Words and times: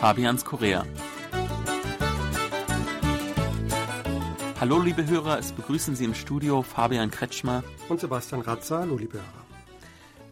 Fabians 0.00 0.46
Korea. 0.46 0.86
Hallo 4.58 4.80
liebe 4.80 5.06
Hörer, 5.06 5.38
es 5.38 5.52
begrüßen 5.52 5.94
Sie 5.94 6.06
im 6.06 6.14
Studio 6.14 6.62
Fabian 6.62 7.10
Kretschmer 7.10 7.62
und 7.90 8.00
Sebastian 8.00 8.40
Ratzer. 8.40 8.78
Hallo 8.78 8.96
liebe 8.96 9.18
Hörer. 9.18 9.44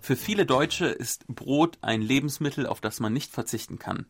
Für 0.01 0.17
viele 0.17 0.47
Deutsche 0.47 0.87
ist 0.87 1.27
Brot 1.29 1.77
ein 1.83 2.01
Lebensmittel, 2.01 2.67
auf 2.67 2.81
das 2.81 2.99
man 2.99 3.13
nicht 3.13 3.31
verzichten 3.31 3.79
kann. 3.79 4.07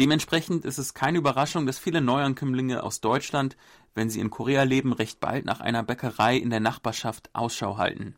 Dementsprechend 0.00 0.64
ist 0.64 0.78
es 0.78 0.92
keine 0.92 1.18
Überraschung, 1.18 1.66
dass 1.66 1.78
viele 1.78 2.00
Neuankömmlinge 2.00 2.82
aus 2.82 3.00
Deutschland, 3.00 3.56
wenn 3.94 4.10
sie 4.10 4.18
in 4.18 4.30
Korea 4.30 4.64
leben, 4.64 4.92
recht 4.92 5.20
bald 5.20 5.44
nach 5.44 5.60
einer 5.60 5.84
Bäckerei 5.84 6.36
in 6.36 6.50
der 6.50 6.58
Nachbarschaft 6.58 7.30
Ausschau 7.32 7.78
halten. 7.78 8.16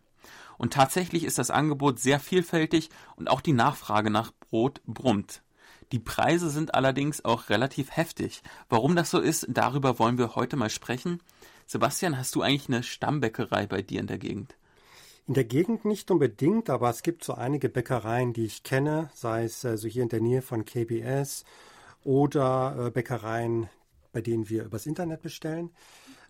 Und 0.56 0.72
tatsächlich 0.72 1.24
ist 1.24 1.36
das 1.36 1.50
Angebot 1.50 1.98
sehr 1.98 2.18
vielfältig 2.18 2.88
und 3.16 3.28
auch 3.28 3.42
die 3.42 3.52
Nachfrage 3.52 4.08
nach 4.08 4.32
Brot 4.40 4.80
brummt. 4.86 5.42
Die 5.92 5.98
Preise 5.98 6.50
sind 6.50 6.74
allerdings 6.74 7.24
auch 7.24 7.48
relativ 7.48 7.96
heftig. 7.96 8.42
Warum 8.68 8.94
das 8.94 9.10
so 9.10 9.18
ist, 9.18 9.46
darüber 9.48 9.98
wollen 9.98 10.18
wir 10.18 10.34
heute 10.34 10.56
mal 10.56 10.70
sprechen. 10.70 11.20
Sebastian, 11.66 12.18
hast 12.18 12.34
du 12.34 12.42
eigentlich 12.42 12.68
eine 12.68 12.82
Stammbäckerei 12.82 13.66
bei 13.66 13.82
dir 13.82 14.00
in 14.00 14.06
der 14.06 14.18
Gegend? 14.18 14.56
In 15.26 15.34
der 15.34 15.44
Gegend 15.44 15.84
nicht 15.84 16.10
unbedingt, 16.10 16.70
aber 16.70 16.88
es 16.88 17.02
gibt 17.02 17.22
so 17.22 17.34
einige 17.34 17.68
Bäckereien, 17.68 18.32
die 18.32 18.46
ich 18.46 18.62
kenne, 18.62 19.10
sei 19.14 19.44
es 19.44 19.64
also 19.64 19.86
hier 19.86 20.02
in 20.02 20.08
der 20.08 20.22
Nähe 20.22 20.40
von 20.40 20.64
KBS 20.64 21.44
oder 22.02 22.86
äh, 22.86 22.90
Bäckereien, 22.90 23.68
bei 24.12 24.22
denen 24.22 24.48
wir 24.48 24.64
übers 24.64 24.86
Internet 24.86 25.20
bestellen. 25.20 25.70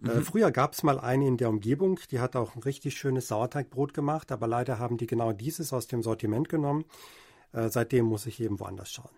Äh, 0.03 0.07
mhm. 0.07 0.11
Äh, 0.11 0.21
früher 0.23 0.51
gab 0.51 0.73
es 0.73 0.83
mal 0.83 0.99
eine 0.99 1.29
in 1.29 1.37
der 1.37 1.49
Umgebung, 1.49 2.01
die 2.11 2.19
hat 2.19 2.35
auch 2.35 2.57
ein 2.57 2.63
richtig 2.63 2.99
schönes 2.99 3.29
Sauerteigbrot 3.29 3.95
gemacht, 3.95 4.33
aber 4.33 4.49
leider 4.49 4.81
haben 4.81 4.97
die 4.97 5.07
genau 5.07 5.33
dieses 5.33 5.73
aus 5.73 5.87
dem 5.87 6.03
Sortiment 6.03 6.49
genommen. 6.49 6.85
Äh, 7.53 7.69
seitdem 7.69 8.07
muss 8.07 8.27
ich 8.27 8.41
eben 8.41 8.59
woanders 8.59 8.91
schauen. 8.91 9.11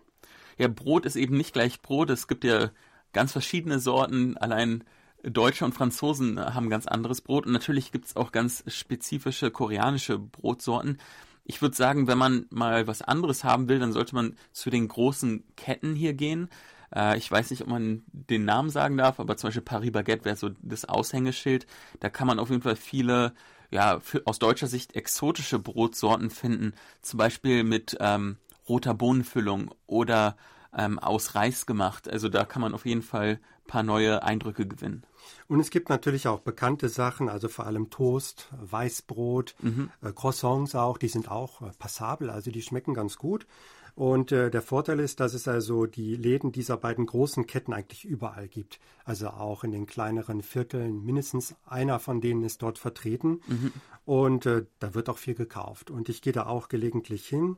Ja, 0.57 0.67
Brot 0.67 1.05
ist 1.05 1.15
eben 1.15 1.37
nicht 1.37 1.53
gleich 1.53 1.81
Brot. 1.81 2.09
Es 2.09 2.27
gibt 2.27 2.43
ja 2.43 2.71
ganz 3.13 3.31
verschiedene 3.31 3.79
Sorten. 3.79 4.37
Allein 4.37 4.83
Deutsche 5.23 5.65
und 5.65 5.73
Franzosen 5.73 6.39
haben 6.39 6.69
ganz 6.69 6.87
anderes 6.87 7.21
Brot. 7.21 7.45
Und 7.45 7.53
natürlich 7.53 7.91
gibt 7.91 8.05
es 8.05 8.15
auch 8.15 8.31
ganz 8.31 8.63
spezifische 8.67 9.51
koreanische 9.51 10.17
Brotsorten. 10.17 10.97
Ich 11.43 11.61
würde 11.61 11.75
sagen, 11.75 12.07
wenn 12.07 12.17
man 12.17 12.45
mal 12.49 12.87
was 12.87 13.01
anderes 13.01 13.43
haben 13.43 13.67
will, 13.67 13.79
dann 13.79 13.93
sollte 13.93 14.15
man 14.15 14.35
zu 14.51 14.69
den 14.69 14.87
großen 14.87 15.43
Ketten 15.55 15.95
hier 15.95 16.13
gehen. 16.13 16.49
Äh, 16.95 17.17
ich 17.17 17.29
weiß 17.29 17.49
nicht, 17.49 17.61
ob 17.61 17.67
man 17.67 18.03
den 18.11 18.45
Namen 18.45 18.69
sagen 18.69 18.97
darf, 18.97 19.19
aber 19.19 19.37
zum 19.37 19.47
Beispiel 19.49 19.63
Paris 19.63 19.91
Baguette 19.91 20.25
wäre 20.25 20.35
so 20.35 20.49
das 20.61 20.85
Aushängeschild. 20.85 21.65
Da 21.99 22.09
kann 22.09 22.27
man 22.27 22.39
auf 22.39 22.49
jeden 22.49 22.61
Fall 22.61 22.75
viele, 22.75 23.33
ja, 23.69 23.99
für, 23.99 24.21
aus 24.25 24.39
deutscher 24.39 24.67
Sicht 24.67 24.95
exotische 24.95 25.59
Brotsorten 25.59 26.29
finden. 26.29 26.73
Zum 27.01 27.17
Beispiel 27.17 27.63
mit 27.63 27.97
ähm, 27.99 28.37
roter 28.67 28.93
Bohnenfüllung 28.93 29.73
oder 29.87 30.35
ähm, 30.75 30.99
aus 30.99 31.35
Reis 31.35 31.65
gemacht. 31.65 32.09
Also 32.09 32.29
da 32.29 32.45
kann 32.45 32.61
man 32.61 32.73
auf 32.73 32.85
jeden 32.85 33.01
Fall 33.01 33.39
ein 33.39 33.67
paar 33.67 33.83
neue 33.83 34.23
Eindrücke 34.23 34.65
gewinnen. 34.67 35.03
Und 35.47 35.59
es 35.59 35.69
gibt 35.69 35.89
natürlich 35.89 36.27
auch 36.27 36.39
bekannte 36.39 36.89
Sachen, 36.89 37.29
also 37.29 37.47
vor 37.47 37.65
allem 37.65 37.89
Toast, 37.89 38.49
Weißbrot, 38.59 39.55
mhm. 39.59 39.91
äh, 40.01 40.11
Croissants 40.11 40.75
auch, 40.75 40.97
die 40.97 41.09
sind 41.09 41.29
auch 41.29 41.61
äh, 41.61 41.71
passabel, 41.77 42.29
also 42.29 42.51
die 42.51 42.61
schmecken 42.61 42.93
ganz 42.93 43.17
gut. 43.17 43.45
Und 43.93 44.31
äh, 44.31 44.49
der 44.49 44.61
Vorteil 44.61 44.99
ist, 44.99 45.19
dass 45.19 45.33
es 45.33 45.47
also 45.47 45.85
die 45.85 46.15
Läden 46.15 46.51
dieser 46.51 46.77
beiden 46.77 47.05
großen 47.05 47.45
Ketten 47.45 47.73
eigentlich 47.73 48.05
überall 48.05 48.47
gibt. 48.47 48.79
Also 49.03 49.27
auch 49.29 49.63
in 49.63 49.71
den 49.71 49.85
kleineren 49.85 50.41
Vierteln. 50.41 51.03
Mindestens 51.03 51.55
einer 51.65 51.99
von 51.99 52.21
denen 52.21 52.43
ist 52.43 52.61
dort 52.61 52.77
vertreten. 52.77 53.41
Mhm. 53.47 53.73
Und 54.05 54.45
äh, 54.45 54.65
da 54.79 54.93
wird 54.93 55.09
auch 55.09 55.17
viel 55.17 55.35
gekauft. 55.35 55.91
Und 55.91 56.07
ich 56.07 56.21
gehe 56.21 56.33
da 56.33 56.45
auch 56.45 56.69
gelegentlich 56.69 57.27
hin. 57.27 57.57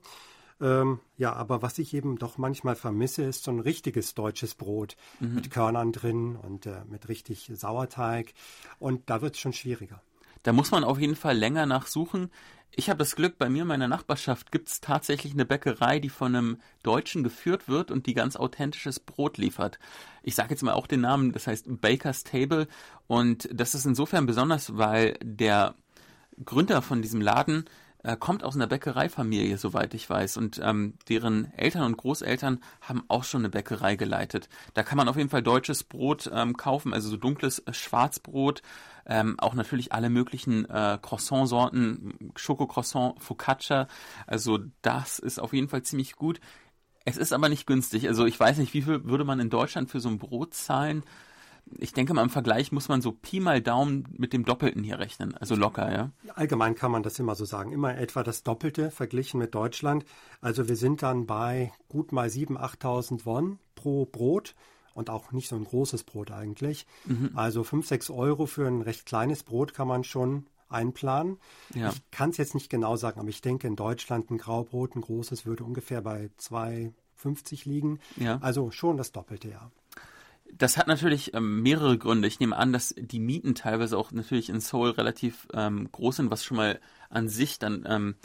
Ähm, 0.62 1.00
ja, 1.18 1.34
aber 1.34 1.62
was 1.62 1.78
ich 1.80 1.94
eben 1.94 2.18
doch 2.18 2.38
manchmal 2.38 2.75
vermisse, 2.75 3.24
ist 3.24 3.44
so 3.44 3.52
ein 3.52 3.59
richtiges 3.59 4.14
deutsches 4.14 4.56
Brot 4.56 4.96
mhm. 5.19 5.36
mit 5.36 5.52
Körnern 5.52 5.91
drin 5.91 6.36
und 6.36 6.66
äh, 6.66 6.84
mit 6.90 7.09
richtig 7.09 7.52
Sauerteig. 7.53 8.34
Und 8.80 9.09
da 9.09 9.22
wird 9.22 9.36
es 9.36 9.41
schon 9.41 9.53
schwieriger. 9.53 10.02
Da 10.44 10.52
muss 10.52 10.72
man 10.72 10.84
auf 10.84 11.00
jeden 11.00 11.16
Fall 11.16 11.38
länger 11.38 11.66
nachsuchen. 11.66 12.30
Ich 12.75 12.90
habe 12.90 12.97
das 12.97 13.16
Glück, 13.16 13.38
bei 13.38 13.50
mir 13.50 13.62
in 13.62 13.68
meiner 13.68 13.88
Nachbarschaft 13.88 14.52
gibt 14.52 14.68
es 14.68 14.81
tatsächlich 14.81 15.34
eine 15.34 15.46
Bäckerei, 15.46 16.00
die 16.00 16.09
von 16.09 16.36
einem 16.36 16.58
Deutschen 16.81 17.24
geführt 17.24 17.68
wird 17.68 17.91
und 17.91 18.08
die 18.08 18.16
ganz 18.16 18.35
authentisches 18.35 19.00
Brot 19.00 19.38
liefert. 19.38 19.78
Ich 20.24 20.34
sage 20.34 20.50
jetzt 20.52 20.64
mal 20.64 20.74
auch 20.74 20.88
den 20.88 21.02
Namen, 21.02 21.31
das 21.34 21.46
heißt 21.46 21.81
Baker's 21.81 22.24
Table. 22.24 22.68
Und 23.06 23.47
das 23.53 23.75
ist 23.75 23.85
insofern 23.85 24.25
besonders, 24.25 24.75
weil 24.75 25.18
der 25.24 25.75
Gründer 26.44 26.81
von 26.81 27.03
diesem 27.03 27.22
Laden 27.22 27.66
äh, 28.03 28.18
kommt 28.18 28.44
aus 28.44 28.56
einer 28.56 28.68
Bäckereifamilie, 28.68 29.58
soweit 29.58 29.94
ich 29.94 30.09
weiß. 30.09 30.38
Und 30.38 30.59
ähm, 30.64 30.96
deren 31.09 31.52
Eltern 31.58 31.84
und 31.84 31.97
Großeltern 31.97 32.59
haben 32.81 33.03
auch 33.08 33.24
schon 33.24 33.41
eine 33.41 33.50
Bäckerei 33.50 33.96
geleitet. 33.96 34.50
Da 34.74 34.84
kann 34.84 34.97
man 34.97 35.08
auf 35.08 35.18
jeden 35.18 35.30
Fall 35.30 35.41
deutsches 35.41 35.84
Brot 35.84 36.30
ähm, 36.34 36.56
kaufen, 36.58 36.94
also 36.94 37.09
so 37.09 37.18
dunkles 37.18 37.59
äh, 37.59 37.74
Schwarzbrot. 37.74 38.62
Ähm, 39.06 39.40
auch 39.40 39.53
natürlich 39.53 39.91
alle 39.91 40.09
möglichen 40.09 40.66
äh, 40.69 40.97
Croissant-Sorten, 41.02 42.31
Schokocroissant, 42.36 43.22
Focaccia. 43.22 43.88
Also 44.28 44.59
das 44.81 45.20
ist 45.20 45.40
auf 45.40 45.53
jeden 45.53 45.68
Fall 45.68 45.84
ziemlich 45.84 46.16
gut. 46.16 46.40
Es 47.06 47.18
ist 47.18 47.34
aber 47.34 47.50
nicht 47.50 47.68
günstig. 47.68 48.08
Also 48.08 48.25
ich 48.25 48.40
weiß 48.40 48.58
nicht, 48.58 48.74
wie 48.74 48.81
viel 48.81 49.03
würde 49.03 49.25
man 49.25 49.40
in 49.40 49.50
Deutschland 49.50 49.90
für 49.91 50.00
so 50.00 50.09
ein 50.09 50.20
Brot 50.20 50.53
zahlen? 50.53 51.03
Ich 51.79 51.94
denke 51.94 52.13
mal, 52.13 52.24
im 52.24 52.29
Vergleich 52.29 52.72
muss 52.72 52.90
man 52.90 53.01
so 53.01 53.12
Pi 53.12 53.40
mal 53.40 53.62
Daumen 53.62 54.06
mit 54.18 54.34
dem 54.34 54.46
Doppelten 54.46 54.84
hier 54.84 55.00
rechnen, 55.00 55.35
also 55.35 55.56
locker, 55.56 55.91
ja? 55.91 56.12
Allgemein 56.35 56.75
kann 56.75 56.91
man 56.91 57.03
das 57.03 57.19
immer 57.19 57.35
so 57.35 57.46
sagen. 57.46 57.72
Immer 57.72 57.97
etwa 57.97 58.24
das 58.24 58.44
Doppelte 58.44 58.91
verglichen 58.91 59.40
mit 59.40 59.56
Deutschland. 59.56 60.06
Also 60.41 60.68
wir 60.68 60.75
sind 60.75 61.03
dann 61.03 61.25
bei 61.25 61.72
gut 61.90 62.12
mal 62.12 62.28
7.000, 62.28 62.57
8.000 62.57 63.25
Won 63.25 63.59
pro 63.75 64.06
Brot 64.06 64.56
und 64.94 65.09
auch 65.09 65.31
nicht 65.31 65.50
so 65.50 65.56
ein 65.56 65.63
großes 65.63 66.03
Brot 66.03 66.31
eigentlich. 66.31 66.85
Mhm. 67.06 67.31
Also 67.35 67.63
5, 67.63 67.88
6 67.88 68.09
Euro 68.12 68.46
für 68.46 68.68
ein 68.68 68.81
recht 68.81 69.06
kleines 69.06 69.44
Brot 69.44 69.73
kann 69.73 69.88
man 69.88 70.03
schon 70.03 70.46
einplanen. 70.69 71.38
Ja. 71.73 71.90
Ich 71.90 72.12
kann 72.12 72.31
es 72.31 72.38
jetzt 72.38 72.56
nicht 72.56 72.69
genau 72.69 72.96
sagen, 72.96 73.19
aber 73.19 73.29
ich 73.29 73.41
denke, 73.41 73.68
in 73.68 73.75
Deutschland 73.75 74.29
ein 74.31 74.38
Graubrot, 74.38 74.96
ein 74.96 75.02
großes, 75.02 75.46
würde 75.46 75.63
ungefähr 75.63 76.02
bei 76.02 76.29
2,50 76.40 77.68
liegen. 77.68 78.00
Ja. 78.18 78.40
Also 78.41 78.72
schon 78.72 78.97
das 78.97 79.12
Doppelte, 79.12 79.50
ja 79.50 79.72
das 80.58 80.78
hat 80.78 80.88
natürlich 80.88 81.34
ähm, 81.34 81.62
mehrere 81.62 81.97
Gründe. 81.97 82.28
Ich 82.28 82.40
nehme 82.40 82.56
an, 82.56 82.74
dass 82.74 82.94
die 82.97 83.19
Mieten 83.19 83.56
teilweise 83.56 83.97
auch 83.97 84.12
natürlich 84.12 84.50
in 84.50 84.59
Seoul 84.59 84.91
relativ 84.91 85.47
ähm, 85.53 85.91
groß 85.91 86.18
sind, 86.18 86.31
was 86.31 86.44
schon 86.44 86.58
mal 86.58 86.80
an 87.09 87.30
sich 87.30 87.59
dann 87.59 87.86
ähm, 87.88 88.16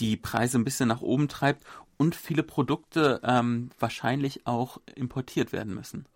die 0.00 0.16
Preise 0.16 0.58
ein 0.58 0.64
bisschen 0.64 0.88
nach 0.88 1.02
oben 1.02 1.28
treibt 1.28 1.64
und 1.96 2.14
viele 2.14 2.42
Produkte 2.42 3.20
ähm, 3.22 3.70
wahrscheinlich 3.78 4.46
auch 4.46 4.80
importiert 4.94 5.52
werden 5.52 5.74
müssen. 5.74 6.06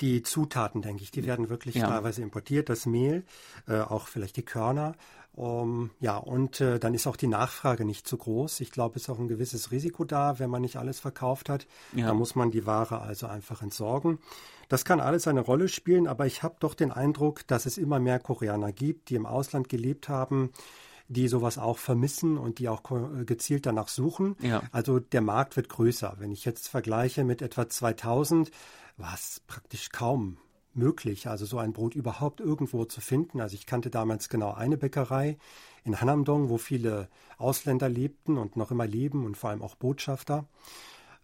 Die 0.00 0.22
Zutaten, 0.22 0.82
denke 0.82 1.02
ich, 1.02 1.10
die 1.10 1.26
werden 1.26 1.48
wirklich 1.48 1.74
ja. 1.76 1.88
teilweise 1.88 2.22
importiert, 2.22 2.68
das 2.68 2.86
Mehl, 2.86 3.24
äh, 3.66 3.80
auch 3.80 4.08
vielleicht 4.08 4.36
die 4.36 4.44
Körner. 4.44 4.94
Um, 5.34 5.90
ja, 5.98 6.18
und 6.18 6.60
äh, 6.60 6.78
dann 6.78 6.92
ist 6.92 7.06
auch 7.06 7.16
die 7.16 7.26
Nachfrage 7.26 7.86
nicht 7.86 8.06
so 8.06 8.18
groß. 8.18 8.60
Ich 8.60 8.70
glaube, 8.70 8.96
es 8.96 9.04
ist 9.04 9.08
auch 9.08 9.18
ein 9.18 9.28
gewisses 9.28 9.70
Risiko 9.70 10.04
da, 10.04 10.38
wenn 10.38 10.50
man 10.50 10.60
nicht 10.60 10.76
alles 10.76 11.00
verkauft 11.00 11.48
hat. 11.48 11.66
Ja. 11.94 12.08
Da 12.08 12.14
muss 12.14 12.34
man 12.34 12.50
die 12.50 12.66
Ware 12.66 13.00
also 13.00 13.26
einfach 13.26 13.62
entsorgen. 13.62 14.18
Das 14.68 14.84
kann 14.84 15.00
alles 15.00 15.26
eine 15.26 15.40
Rolle 15.40 15.68
spielen, 15.68 16.06
aber 16.06 16.26
ich 16.26 16.42
habe 16.42 16.56
doch 16.60 16.74
den 16.74 16.92
Eindruck, 16.92 17.46
dass 17.46 17.64
es 17.64 17.78
immer 17.78 17.98
mehr 17.98 18.18
Koreaner 18.18 18.72
gibt, 18.72 19.08
die 19.08 19.14
im 19.14 19.24
Ausland 19.24 19.70
gelebt 19.70 20.10
haben, 20.10 20.50
die 21.08 21.28
sowas 21.28 21.58
auch 21.58 21.78
vermissen 21.78 22.38
und 22.38 22.58
die 22.58 22.68
auch 22.68 22.82
äh, 22.90 23.24
gezielt 23.24 23.66
danach 23.66 23.88
suchen. 23.88 24.36
Ja. 24.40 24.62
Also 24.72 24.98
der 24.98 25.20
Markt 25.20 25.56
wird 25.56 25.68
größer. 25.68 26.16
Wenn 26.18 26.32
ich 26.32 26.44
jetzt 26.44 26.68
vergleiche 26.68 27.24
mit 27.24 27.42
etwa 27.42 27.68
2000, 27.68 28.50
war 28.96 29.14
es 29.14 29.40
praktisch 29.46 29.90
kaum 29.90 30.38
möglich, 30.74 31.28
also 31.28 31.44
so 31.44 31.58
ein 31.58 31.72
Brot 31.72 31.94
überhaupt 31.94 32.40
irgendwo 32.40 32.84
zu 32.84 33.00
finden. 33.00 33.40
Also 33.40 33.54
ich 33.54 33.66
kannte 33.66 33.90
damals 33.90 34.28
genau 34.28 34.54
eine 34.54 34.76
Bäckerei 34.76 35.36
in 35.84 36.00
Hanamdong, 36.00 36.48
wo 36.48 36.58
viele 36.58 37.08
Ausländer 37.36 37.88
lebten 37.88 38.38
und 38.38 38.56
noch 38.56 38.70
immer 38.70 38.86
leben 38.86 39.24
und 39.24 39.36
vor 39.36 39.50
allem 39.50 39.62
auch 39.62 39.74
Botschafter. 39.74 40.46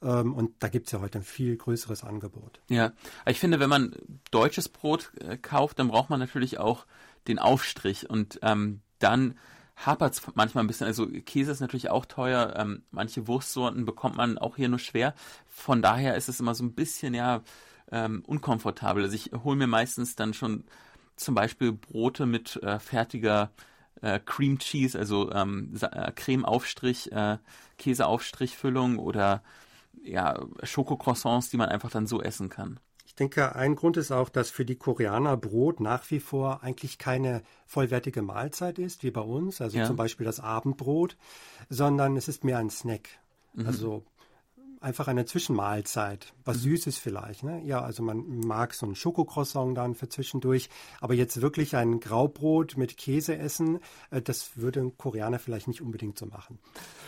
Ähm, 0.02 0.34
und 0.34 0.62
da 0.62 0.68
gibt 0.68 0.86
es 0.86 0.92
ja 0.92 1.00
heute 1.00 1.18
ein 1.18 1.24
viel 1.24 1.56
größeres 1.56 2.04
Angebot. 2.04 2.60
Ja, 2.68 2.92
ich 3.26 3.40
finde, 3.40 3.60
wenn 3.60 3.70
man 3.70 3.94
deutsches 4.30 4.68
Brot 4.68 5.12
äh, 5.20 5.36
kauft, 5.36 5.78
dann 5.78 5.88
braucht 5.88 6.10
man 6.10 6.20
natürlich 6.20 6.58
auch 6.58 6.86
den 7.26 7.38
Aufstrich 7.38 8.08
und 8.08 8.38
ähm, 8.42 8.80
dann 8.98 9.38
hapert 9.86 10.14
es 10.14 10.22
manchmal 10.34 10.64
ein 10.64 10.66
bisschen. 10.66 10.86
Also 10.86 11.06
Käse 11.06 11.52
ist 11.52 11.60
natürlich 11.60 11.90
auch 11.90 12.06
teuer. 12.06 12.54
Ähm, 12.56 12.82
manche 12.90 13.26
Wurstsorten 13.26 13.84
bekommt 13.84 14.16
man 14.16 14.38
auch 14.38 14.56
hier 14.56 14.68
nur 14.68 14.78
schwer. 14.78 15.14
Von 15.46 15.82
daher 15.82 16.16
ist 16.16 16.28
es 16.28 16.40
immer 16.40 16.54
so 16.54 16.64
ein 16.64 16.74
bisschen, 16.74 17.14
ja, 17.14 17.42
ähm, 17.90 18.22
unkomfortabel. 18.26 19.02
Also 19.04 19.14
ich 19.14 19.30
hole 19.44 19.56
mir 19.56 19.66
meistens 19.66 20.16
dann 20.16 20.34
schon 20.34 20.64
zum 21.16 21.34
Beispiel 21.34 21.72
Brote 21.72 22.26
mit 22.26 22.56
äh, 22.62 22.78
fertiger 22.78 23.50
äh, 24.02 24.20
Cream 24.20 24.58
Cheese, 24.58 24.98
also 24.98 25.32
ähm, 25.32 25.74
äh, 25.80 26.12
Cremeaufstrich, 26.12 27.12
äh, 27.12 27.38
Käseaufstrichfüllung 27.78 28.98
oder 28.98 29.42
ja, 30.02 30.40
Schokocroissants, 30.62 31.50
die 31.50 31.56
man 31.56 31.68
einfach 31.68 31.90
dann 31.90 32.06
so 32.06 32.22
essen 32.22 32.48
kann. 32.48 32.80
Ich 33.18 33.20
denke, 33.20 33.56
ein 33.56 33.74
Grund 33.74 33.96
ist 33.96 34.12
auch, 34.12 34.28
dass 34.28 34.48
für 34.48 34.64
die 34.64 34.76
Koreaner 34.76 35.36
Brot 35.36 35.80
nach 35.80 36.08
wie 36.12 36.20
vor 36.20 36.62
eigentlich 36.62 36.98
keine 36.98 37.42
vollwertige 37.66 38.22
Mahlzeit 38.22 38.78
ist, 38.78 39.02
wie 39.02 39.10
bei 39.10 39.22
uns, 39.22 39.60
also 39.60 39.76
ja. 39.76 39.86
zum 39.86 39.96
Beispiel 39.96 40.24
das 40.24 40.38
Abendbrot, 40.38 41.16
sondern 41.68 42.16
es 42.16 42.28
ist 42.28 42.44
mehr 42.44 42.58
ein 42.58 42.70
Snack. 42.70 43.08
Mhm. 43.54 43.66
Also 43.66 44.04
einfach 44.80 45.08
eine 45.08 45.24
Zwischenmahlzeit. 45.24 46.32
Was 46.44 46.58
mhm. 46.58 46.70
Süßes 46.70 46.98
vielleicht. 46.98 47.42
Ne? 47.42 47.62
Ja, 47.64 47.82
also 47.82 48.02
man 48.02 48.40
mag 48.40 48.74
so 48.74 48.86
ein 48.86 48.94
Schokocroissant 48.94 49.76
dann 49.76 49.94
für 49.94 50.08
zwischendurch. 50.08 50.68
Aber 51.00 51.14
jetzt 51.14 51.40
wirklich 51.40 51.76
ein 51.76 52.00
Graubrot 52.00 52.76
mit 52.76 52.96
Käse 52.96 53.36
essen, 53.36 53.80
äh, 54.10 54.22
das 54.22 54.56
würde 54.56 54.80
ein 54.80 54.96
Koreaner 54.96 55.38
vielleicht 55.38 55.68
nicht 55.68 55.80
unbedingt 55.80 56.18
so 56.18 56.26
machen. 56.26 56.58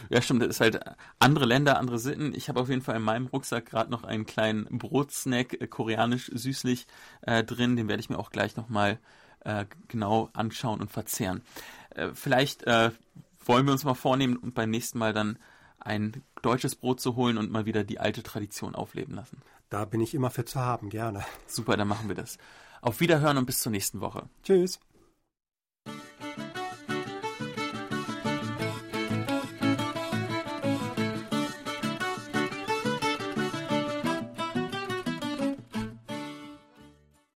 Ja, 0.09 0.21
stimmt. 0.23 0.43
Das 0.43 0.49
ist 0.49 0.61
halt 0.61 0.81
andere 1.19 1.47
Länder, 1.47 1.79
andere 1.79 1.99
Sitten. 1.99 2.35
Ich 2.35 2.49
habe 2.49 2.61
auf 2.61 2.69
jeden 2.69 2.83
Fall 2.83 2.97
in 2.97 3.03
meinem 3.03 3.27
Rucksack 3.27 3.67
gerade 3.67 3.91
noch 3.91 4.05
einen 4.05 4.27
kleinen 4.27 4.67
Brotsnack, 4.79 5.61
äh, 5.61 5.67
koreanisch 5.67 6.31
süßlich 6.33 6.87
äh, 7.23 7.45
drin. 7.45 7.77
Den 7.77 7.89
werde 7.89 8.01
ich 8.01 8.11
mir 8.11 8.19
auch 8.19 8.31
gleich 8.31 8.57
nochmal 8.57 8.99
äh, 9.45 9.67
genau 9.89 10.31
anschauen 10.33 10.81
und 10.81 10.91
verzehren. 10.91 11.43
Äh, 11.91 12.11
vielleicht 12.15 12.65
äh, 12.65 12.91
wollen 13.45 13.67
wir 13.67 13.73
uns 13.73 13.85
mal 13.85 13.95
vornehmen 13.95 14.37
und 14.37 14.55
beim 14.55 14.71
nächsten 14.71 14.99
Mal 14.99 15.13
dann 15.13 15.39
ein 15.81 16.23
deutsches 16.43 16.77
Brot 16.77 17.01
zu 17.01 17.17
holen 17.17 17.39
und 17.39 17.51
mal 17.51 17.67
wieder 17.67 17.85
die 17.85 17.99
alte 17.99 18.23
Tradition 18.23 18.75
aufleben 18.75 19.15
lassen. 19.15 19.43
Da 19.69 19.85
bin 19.85 20.01
ich 20.01 20.15
immer 20.15 20.31
für 20.31 20.45
zu 20.45 20.61
haben, 20.61 20.89
gerne. 20.91 21.25
Super, 21.47 21.77
dann 21.77 21.89
machen 21.89 22.09
wir 22.09 22.17
das. 22.17 22.39
Auf 22.83 23.01
Wiederhören 23.01 23.37
und 23.37 23.47
bis 23.47 23.61
zur 23.61 23.73
nächsten 23.73 24.01
Woche. 24.01 24.29
Tschüss. 24.43 24.81